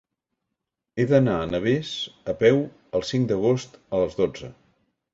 He 0.97 1.05
d'anar 1.11 1.35
a 1.41 1.51
Navès 1.51 1.93
a 2.33 2.37
peu 2.41 2.59
el 3.01 3.07
cinc 3.13 3.31
d'agost 3.33 3.81
a 3.87 4.05
les 4.05 4.23
dotze. 4.25 4.55